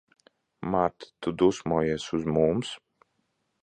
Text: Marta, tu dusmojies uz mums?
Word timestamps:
Marta, 0.75 1.11
tu 1.27 1.35
dusmojies 1.43 2.09
uz 2.19 2.29
mums? 2.39 2.77